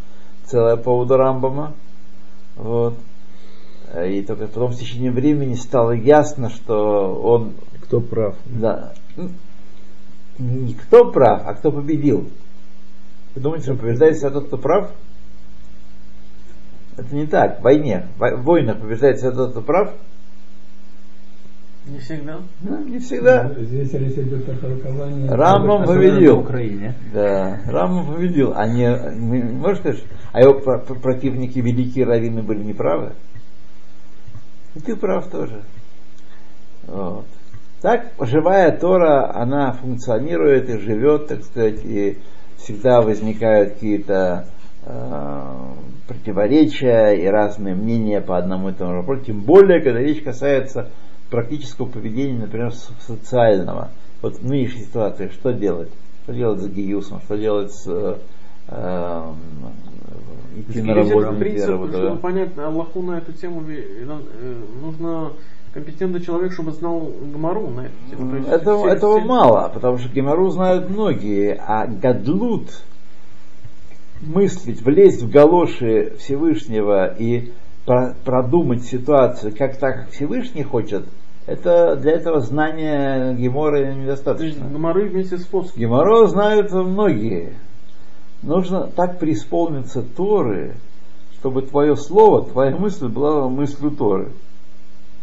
[0.45, 1.73] целая по поводу Рамбама.
[2.56, 2.95] Вот.
[4.08, 8.36] И только потом в течение времени стало ясно, что он Кто прав?
[8.45, 8.93] да,
[10.39, 12.29] не кто прав, а кто победил.
[13.35, 14.91] Вы думаете, что побеждает всегда тот, кто прав?
[16.97, 17.59] Это не так.
[17.59, 19.93] В войне, в войнах побеждает всегда тот, кто прав?
[21.85, 22.39] Не всегда.
[22.61, 23.51] Ну, не всегда.
[23.57, 25.27] Ну, Здесь речь идет о толковании.
[25.27, 26.39] Рамбам победил.
[26.39, 26.95] Украине.
[27.13, 28.53] Да, Рамбам победил.
[28.55, 28.85] А не,
[29.17, 33.13] не- можешь сказать, а его про- про- противники, великие раввины были неправы?
[34.75, 35.61] И ты прав тоже.
[36.87, 37.25] Вот.
[37.81, 42.17] Так, живая Тора, она функционирует и живет, так сказать, и
[42.57, 44.47] всегда возникают какие-то
[44.85, 45.41] э,
[46.07, 49.25] противоречия и разные мнения по одному и тому же вопросу.
[49.25, 50.89] Тем более, когда речь касается
[51.29, 53.89] практического поведения, например, социального.
[54.21, 55.89] Вот в нынешней ситуации что делать?
[56.23, 57.21] Что делать с Гиюсом?
[57.21, 58.17] Что делать с э,
[58.67, 59.33] э,
[60.57, 62.15] идти на работу, принцип, работу, да?
[62.15, 65.33] понять Аллаху на эту тему, э, нужно
[65.73, 66.99] компетентный человек, чтобы знал
[67.33, 68.36] Гмару на эту тему.
[68.38, 72.69] Есть Этого, все- этого все- мало, потому что Гемору знают многие, а Гадлут,
[74.21, 77.51] мыслить, влезть в галоши Всевышнего и
[77.86, 81.05] про- продумать ситуацию, как так, как Всевышний хочет,
[81.45, 84.65] это для этого знания есть недостаточно.
[84.69, 85.79] Гмары вместе с Фоском.
[85.79, 87.53] Геморо знают многие.
[88.41, 90.75] Нужно так преисполниться Торы,
[91.39, 94.31] чтобы твое слово, твоя мысль была мыслью Торы.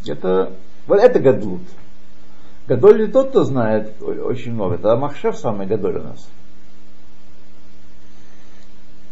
[0.06, 0.52] Это,
[0.86, 1.62] вот это Гадлут.
[2.66, 4.76] Гадоль не тот, кто знает очень много.
[4.76, 6.28] Это Махшев самый Гадоль у нас.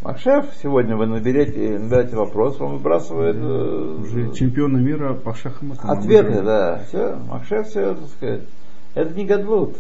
[0.03, 5.91] Махшев, сегодня вы наберете, набираете вопрос, вам выбрасывает э, Уже чемпиона мира по шахматам.
[5.91, 6.85] ответы, да.
[6.87, 8.43] Все, Махшев все, так сказать.
[8.95, 9.77] Это не Гадлут.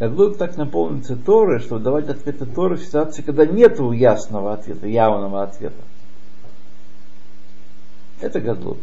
[0.00, 5.42] Гадлут так наполнится Торы, чтобы давать ответы Торы в ситуации, когда нет ясного ответа, явного
[5.42, 5.82] ответа.
[8.20, 8.78] Это Гадлут.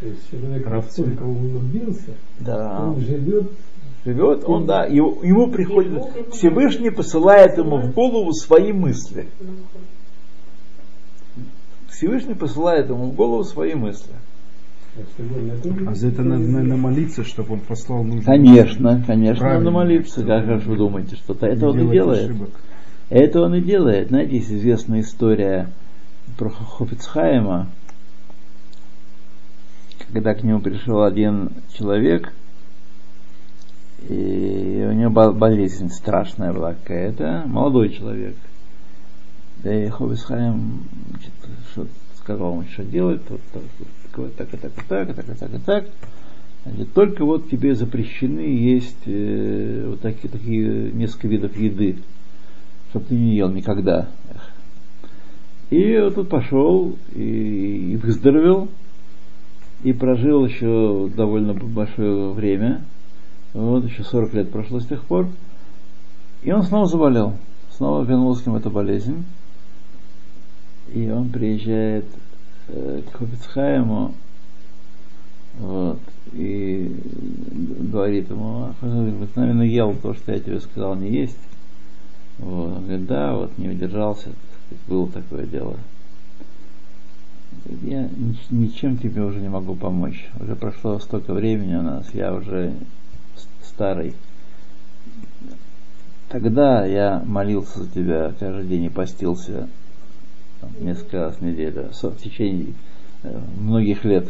[0.00, 1.00] То есть человек Кравцы.
[1.00, 2.82] настолько углубился, Да.
[2.88, 3.50] он живет
[4.04, 6.00] Живет он, да, ему, ему приходит,
[6.32, 9.26] Всевышний посылает ему в голову свои мысли.
[11.90, 14.12] Всевышний посылает ему в голову свои мысли.
[15.62, 15.86] тоже.
[15.88, 19.64] А за это надо, наверное, молиться, чтобы он послал нужные Конечно, конечно, Правильно.
[19.64, 20.22] надо молиться.
[20.24, 22.30] Как же вы думаете, что-то это он и делает?
[22.30, 22.50] ошибок.
[23.10, 24.08] Это он и делает.
[24.08, 25.68] Знаете, есть известная история
[26.38, 27.68] про Хофицхайма,
[30.12, 32.32] когда к нему пришел один человек,
[34.08, 38.36] и у него бол- болезнь страшная была какая-то, молодой человек.
[39.62, 41.32] Да и значит,
[41.72, 43.62] что сказал ему, что делать, вот так,
[44.36, 45.86] так, и так, так, так, и так, и так.
[46.64, 51.96] Значит, только вот тебе запрещены есть э, вот такие, такие несколько видов еды
[52.96, 54.08] чтобы ты не ел никогда.
[55.70, 58.68] И вот тут пошел и, и выздоровел,
[59.82, 62.82] и прожил еще довольно большое время.
[63.52, 65.28] Вот, еще 40 лет прошло с тех пор.
[66.42, 67.34] И он снова заболел.
[67.70, 69.24] Снова вернулась к нему эта болезнь.
[70.92, 72.06] И он приезжает
[72.68, 74.14] э, к Хофицхайму,
[75.58, 76.00] вот,
[76.32, 76.94] и
[77.80, 81.38] говорит ему, «Ах, ты, наверное, ел то, что я тебе сказал не есть.
[82.38, 82.76] Вот.
[82.76, 84.30] Он говорит, да, вот не удержался,
[84.86, 85.76] было такое дело.
[87.82, 90.28] Я ни- ничем тебе уже не могу помочь.
[90.40, 92.74] Уже прошло столько времени у нас, я уже
[93.62, 94.14] старый.
[96.28, 99.68] Тогда я молился за тебя каждый день и постился
[100.60, 102.74] там, несколько раз в неделю, в течение
[103.22, 104.28] э, многих лет.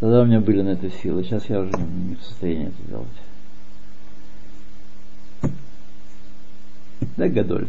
[0.00, 3.08] Тогда у меня были на это силы, сейчас я уже не в состоянии это делать.
[7.16, 7.68] Да, Гадоль.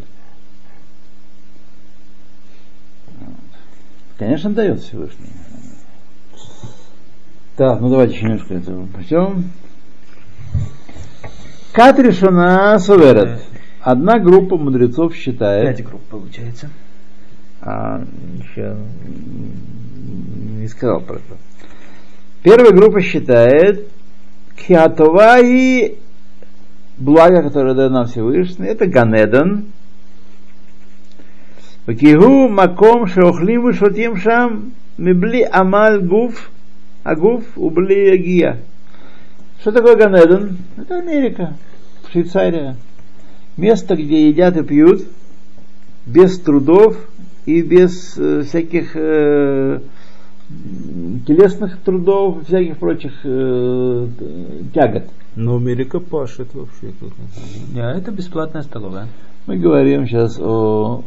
[4.20, 5.30] Конечно, дает Всевышний.
[7.56, 9.46] Так, ну давайте еще немножко это пройдем.
[11.72, 13.42] Кат решена суверет.
[13.80, 16.70] Одна группа мудрецов считает, Пять групп получается.
[17.62, 18.04] а
[18.38, 18.76] еще
[20.60, 21.38] не сказал про это.
[22.44, 23.88] Первая группа считает,
[24.58, 25.98] Киатова и
[26.98, 29.68] благо, которое дает нам Всевышний, это Ганедон.
[31.90, 36.52] Вакигу маком шеохлим вышотим шам мибли амаль гуф,
[37.04, 38.60] агуф убли агия.
[39.60, 40.58] Что такое Ганедон?
[40.78, 41.56] Это Америка,
[42.12, 42.76] Швейцария.
[43.58, 45.02] Место, где едят и пьют
[46.06, 46.96] без трудов
[47.48, 49.80] и без э, всяких э,
[51.26, 54.08] телесных трудов, всяких прочих э,
[54.76, 55.06] тягот.
[55.36, 56.94] Но Америка пашет вообще.
[57.00, 57.14] тут.
[57.74, 59.08] Не, а это бесплатная столовая.
[59.48, 61.04] Мы говорим сейчас о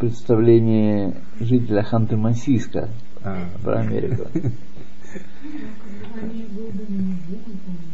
[0.00, 2.88] представлении жителя Ханты-Мансийска
[3.22, 4.26] А, про Америку.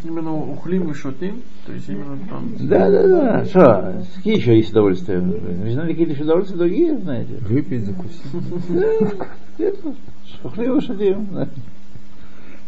[0.04, 2.52] Именно ухлим и шутим, то есть именно там.
[2.60, 3.44] Да, да, да.
[3.44, 4.04] Что?
[4.16, 5.18] Какие еще есть удовольствия?
[5.18, 7.34] Вы знаете, какие-то еще удовольствия другие знаете?
[7.40, 8.22] выпить, закусить.
[10.42, 11.26] Шахлево шатим.
[11.32, 11.48] да.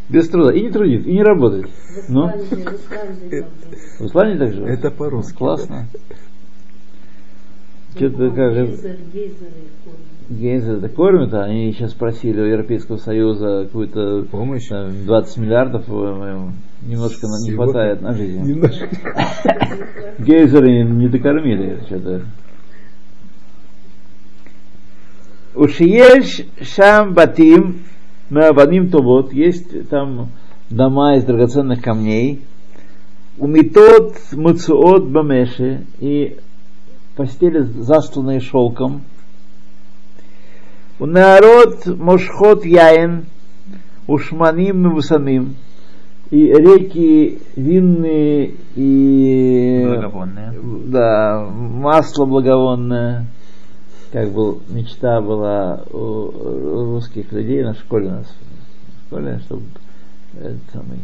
[0.08, 0.52] Без труда.
[0.52, 1.68] И не трудит, и не работает.
[2.08, 4.64] Ну, в Исламе так же?
[4.64, 5.36] Это по-русски.
[5.36, 5.86] Классно.
[7.98, 8.54] Что-то как
[10.30, 14.68] Гейзер это кормят, а они сейчас просили у Европейского Союза какую-то Помощь.
[14.68, 18.42] там, 20 миллиардов, по-моему, немножко на- не хватает на жизнь.
[18.42, 18.88] Немножко.
[20.18, 22.22] Гейзеры не докормили что-то.
[25.54, 27.84] Ушиеш шам батим
[28.28, 30.28] маваним тобот, есть там
[30.68, 32.42] дома из драгоценных камней,
[33.38, 36.36] умитот муцуот бамеши и
[37.18, 39.02] постели застланные шелком,
[41.00, 43.26] у народ мошхот яин,
[44.06, 45.56] ушманим мусамим,
[46.30, 50.54] и реки винные и Благовонная.
[50.86, 53.26] да, масло благовонное,
[54.12, 59.64] как был мечта была у русских людей на школе у нас в школе, чтобы
[60.36, 61.00] этот самый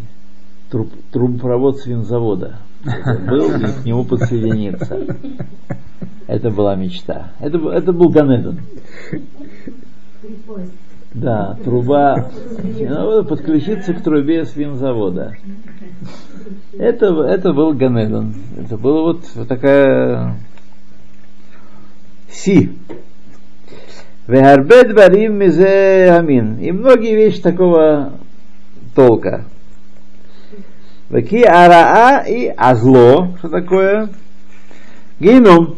[0.71, 2.59] труб, трубопровод свинзавода
[3.29, 4.99] был и к нему подсоединиться.
[6.27, 7.33] Это была мечта.
[7.41, 8.61] Это, это был Ганедон.
[11.13, 12.31] Да, труба.
[12.81, 15.35] Надо подключиться к трубе свинзавода.
[16.73, 18.35] Это, это был Ганедон.
[18.59, 20.37] Это была вот такая
[22.35, 22.73] Си.
[24.27, 26.59] Вегарбет барим мизе амин.
[26.59, 28.15] И многие вещи такого
[28.95, 29.45] толка.
[31.15, 33.37] Ваки араа и азло.
[33.39, 34.09] Что такое?
[35.21, 35.77] Геном.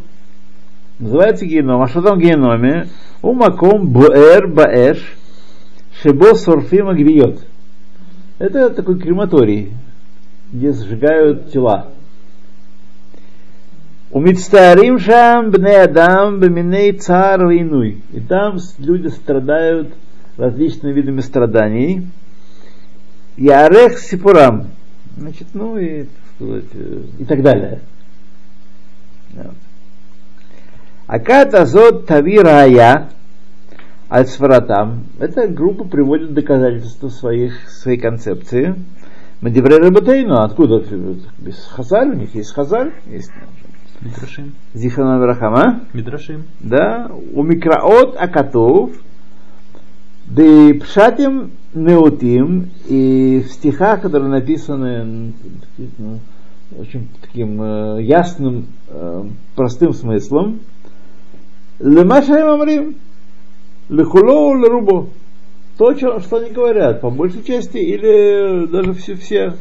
[0.99, 1.83] Называется геном.
[1.83, 2.89] А что там в геноме?
[3.21, 4.97] Умаком буэр баэш
[6.01, 7.45] шебо сорфим агвиот.
[8.39, 9.75] Это такой крематорий,
[10.55, 11.89] где сжигают тела.
[14.11, 18.01] Умицтарим шам бне адам беминей цар войной.
[18.11, 19.93] И там люди страдают
[20.39, 22.07] различными видами страданий.
[23.37, 24.69] Ярех сипурам.
[25.17, 27.81] Значит, ну и, так сказать, э, и так далее.
[29.31, 29.51] Да.
[31.07, 33.09] Акат азот тавирая
[34.11, 35.07] аль сфаратам.
[35.19, 38.75] Эта группа приводит доказательства своих, своей концепции.
[39.41, 40.83] Мадивре Рабатейну, откуда?
[41.39, 43.31] Без Хазаль, у них есть Хазаль, есть
[44.01, 44.55] Мидрашим.
[44.75, 45.81] Зихрана Верахама.
[45.93, 46.45] Мидрашим.
[46.61, 48.91] Да, у Микраот Акатов,
[50.81, 55.33] Пшатим Неутим, и в стихах, которые написаны
[55.99, 56.21] ну,
[56.79, 59.25] очень таким э, ясным, э,
[59.55, 60.61] простым смыслом,
[61.79, 62.97] Лемаша им амрим,
[63.91, 65.09] лехуло лерубо.
[65.77, 69.55] То, что они говорят, по большей части, или даже все, все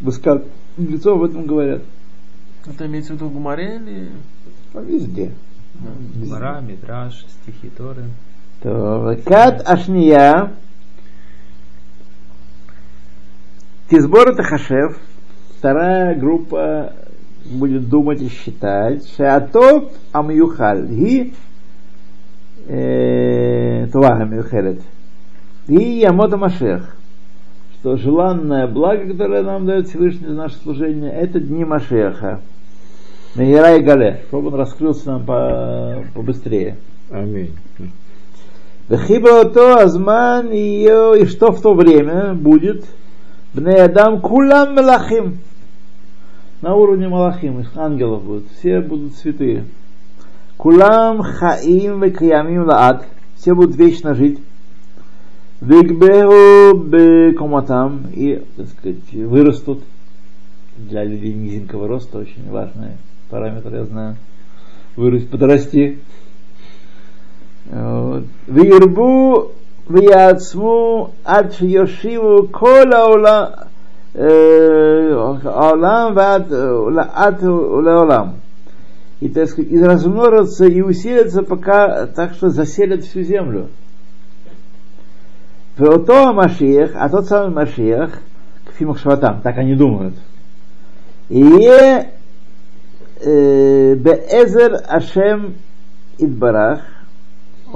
[0.00, 0.42] выска-
[0.76, 1.82] мудрецов об этом говорят.
[2.66, 4.08] Это имеется в виду в Гумаре или...
[4.74, 5.32] Везде.
[6.16, 8.06] Гмара, Мидраш, стихи Торы.
[8.62, 10.52] То, Кат Ашния
[13.88, 14.98] Тизбор это Хашев.
[15.58, 16.92] Вторая группа
[17.44, 19.08] будет думать и считать.
[19.16, 20.92] Шеатов Амюхаль.
[20.92, 21.34] И
[22.66, 24.82] э, Тувага Мюхелет.
[25.68, 26.96] И Ямота Машех,
[27.74, 32.40] что желанное благо, которое нам дает Всевышний за наше служение, это дни Машеха.
[33.34, 36.76] Мегера и Гале, чтобы он раскрылся нам по, побыстрее.
[37.10, 37.54] Аминь.
[38.88, 42.84] То азман ее, и что в то время будет?
[43.52, 45.38] Бне Адам кулам мелахим.
[46.62, 48.44] На уровне малахим, ангелов будут.
[48.58, 49.64] Все будут святые.
[50.56, 53.06] Кулам хаим векаямим лаат.
[53.36, 54.38] Все будут вечно жить.
[55.60, 58.06] Вигберу бекоматам.
[58.14, 59.82] И, так сказать, вырастут.
[60.76, 62.92] Для людей низенького роста очень важный
[63.30, 64.16] параметр, я знаю.
[64.94, 65.98] Вырасти, подрасти.
[67.73, 68.23] Вот.
[68.49, 69.47] וירבו
[69.89, 73.45] ויעצמו עד שיושיבו כל העולם,
[74.19, 74.25] אה,
[75.43, 76.53] העולם ועד
[77.13, 77.43] עד
[77.85, 78.27] לעולם.
[79.21, 83.69] И, так сказать, и размножатся и усилятся, пока так что заселят всю землю.
[85.77, 88.19] Веото Машиях, а тот самый Машиях,
[88.65, 90.15] к фильмах Шватам, так они думают.
[91.29, 91.45] И
[93.23, 95.53] Беэзер Ашем
[96.17, 96.81] Идбарах,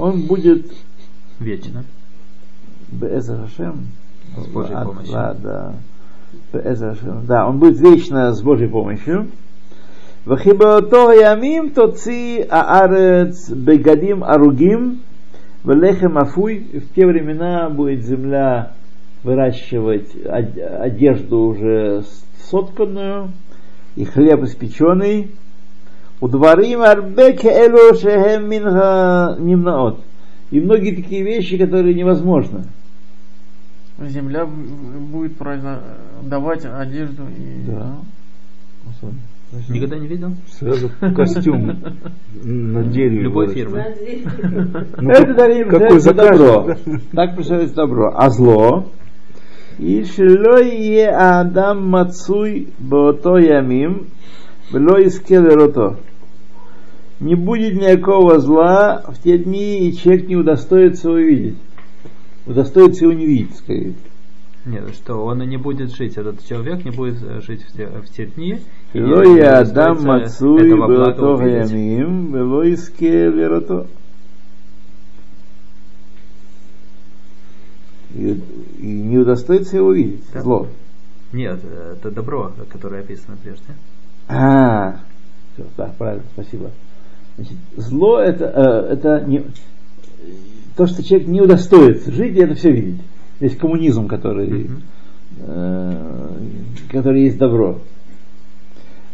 [0.00, 0.66] он будет
[1.40, 1.84] Вечно.
[2.88, 3.88] Беэзер Ашем.
[4.36, 5.12] С Божьей Ла- помощью.
[5.12, 5.74] ла- Да.
[6.52, 7.26] Беэзер Ашем.
[7.26, 9.26] Да, он будет вечно с Божьей помощью.
[10.26, 14.98] וכי באותו הימים תוציא הארץ בגדים ארוגים
[15.64, 16.64] ולחם אפוי.
[16.72, 18.72] И В те времена будет земля
[19.24, 22.04] выращивать од- одежду уже
[22.50, 23.30] сотканную
[23.96, 25.28] и хлеб испеченный.
[26.21, 29.99] Удварим арбек элу шехем минха нимнаот.
[30.51, 32.65] И многие такие вещи, которые невозможно.
[33.99, 35.33] Земля будет
[36.23, 37.63] давать одежду и...
[37.65, 37.95] Да.
[39.67, 40.33] Никогда не видел?
[40.47, 41.75] Сразу костюм
[42.43, 43.19] надели.
[43.19, 43.83] Любой фирмы.
[44.97, 46.75] Ну, Это дарим какой за добро.
[47.13, 48.13] Так пришелец добро.
[48.15, 48.91] А зло?
[49.79, 54.07] И шлое адам мацуй бото ямим,
[54.71, 55.97] вло искелерото.
[57.21, 61.57] Не будет никакого зла в те дни, и человек не удостоится его видеть.
[62.47, 63.93] Удостоится его не видеть, скорее.
[64.65, 67.85] Нет, что он и не будет жить, этот человек не будет э, жить в те,
[67.87, 68.59] в те дни.
[68.95, 73.85] Ло я Адам Мацуй Берото Хаямим, Вело Иске Верото.
[78.15, 78.41] И,
[78.79, 80.41] и не удостоится его видеть, да.
[80.41, 80.67] зло.
[81.33, 83.75] Нет, э, это добро, которое описано прежде.
[84.27, 84.99] А,
[85.53, 86.71] все, да, правильно, спасибо.
[87.37, 89.43] Значит, зло это, э, это не,
[90.75, 93.01] то, что человек не удостоится жить, и это все видеть.
[93.39, 94.69] Есть коммунизм, который,
[95.39, 95.93] э,
[96.91, 97.79] который есть добро.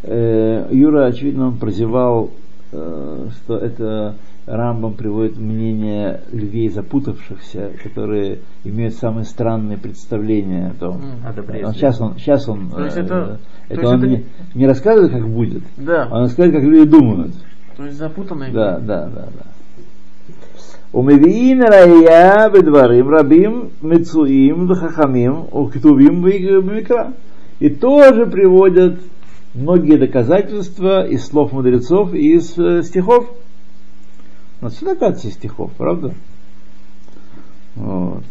[0.03, 2.31] Э, Юра, очевидно, он прозевал,
[2.71, 4.15] э, что это
[4.45, 11.01] Рамбам приводит мнение людей запутавшихся, которые имеют самые странные представления о том.
[11.25, 11.33] А
[11.67, 13.39] Он, сейчас он, сейчас он, То есть э, это-
[13.69, 14.23] это то есть он это не,
[14.55, 17.33] не рассказывает, как будет, Да, он рассказывает, как люди думают.
[17.76, 18.50] то есть запутанный.
[18.52, 19.46] Да, да, да, да.
[20.94, 27.04] ומביאים ראייה בדברים רבים מצויים וחכמים וכתובים במקרא.
[27.60, 28.98] И тоже приводят
[29.54, 33.30] многие доказательства из слов мудрецов и из э, стихов.
[34.60, 36.12] У нас всегда оказывается из стихов, правда?
[37.76, 38.24] Вот.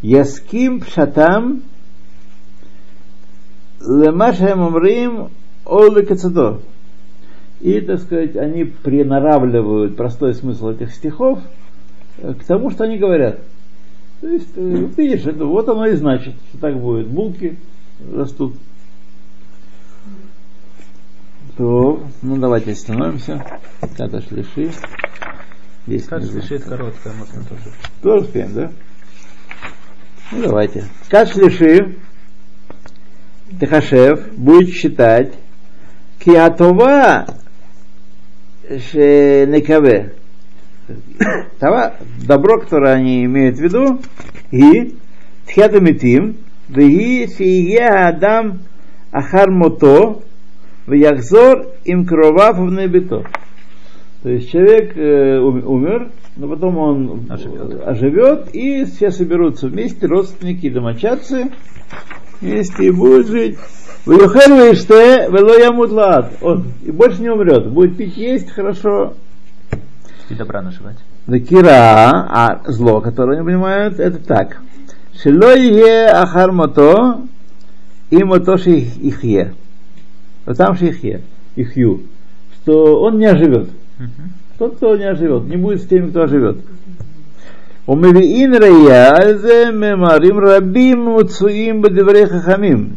[0.00, 1.62] Яским пшатам
[3.80, 5.30] лема шем умрим
[5.64, 6.60] о лекацадо.
[7.61, 11.39] И, так сказать, они приноравливают простой смысл этих стихов
[12.17, 13.39] э, к тому, что они говорят.
[14.19, 17.07] То есть, э, видишь, это вот оно и значит, что так будет.
[17.07, 17.57] Булки
[18.11, 18.55] растут.
[21.55, 23.45] То, ну давайте остановимся.
[23.95, 24.71] Когда шлиши.
[26.09, 26.31] Как внизу.
[26.31, 27.63] слышит короткая, можно тоже.
[28.01, 28.71] Тоже успеем, да?
[30.31, 30.85] Ну давайте.
[31.09, 31.97] Как шлиши,
[33.59, 35.33] Техашев будет считать
[36.19, 37.25] Киатова
[38.79, 40.13] Шенекаве.
[42.27, 43.99] Добро, которое они имеют в виду,
[44.51, 44.95] и
[45.47, 46.37] Тхиатамитим,
[46.69, 48.59] Веги Сие Адам
[49.11, 50.21] Ахар Мото,
[50.87, 53.25] Вяхзор им кровав в небето.
[54.23, 57.87] То есть человек э, ум- умер, но потом он Оживет.
[57.87, 61.51] оживет, и все соберутся вместе, родственники и домочадцы,
[62.39, 63.57] вместе и будут жить.
[64.05, 66.31] Вьюхел виште, вело ямут лаад.
[66.41, 67.67] Он и больше не умрет.
[67.67, 69.13] Будет пить, есть хорошо.
[70.29, 70.97] И добра наживать.
[71.47, 74.57] Кира, а зло, которое они понимают, это так.
[75.21, 77.21] Шило е ахар мото,
[78.09, 79.53] и мото ихе.
[80.45, 81.21] Вот там шихе,
[81.55, 82.01] ихью.
[82.55, 83.69] Что он не оживет.
[84.57, 86.57] Тот, кто не оживет, не будет с теми, кто оживет.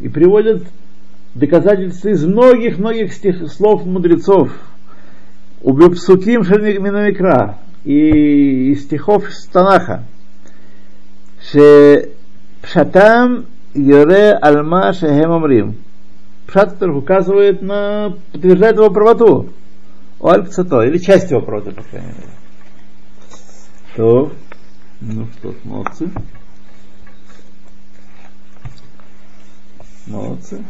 [0.00, 0.62] И приводят
[1.34, 4.50] доказательства из многих-многих стих, слов мудрецов.
[5.62, 7.58] Убипсуким шельминамикра.
[7.84, 10.04] И из стихов из Танаха.
[12.62, 15.76] Пшатам Йоре Альма Шехем Амрим.
[16.46, 19.50] Пшат, который указывает на, подтверждает его правоту.
[20.20, 22.30] Альпцато, или часть его правоты, по крайней мере.
[23.96, 24.32] То,
[25.00, 26.10] ну что молодцы.
[30.06, 30.64] Молодцы.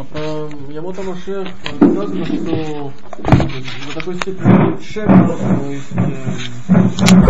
[0.00, 1.46] А про Ямота Машех
[1.76, 2.90] сказано, что
[3.86, 5.92] до такой степени шек, то есть